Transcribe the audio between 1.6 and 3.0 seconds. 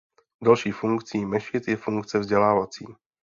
je funkce vzdělávací.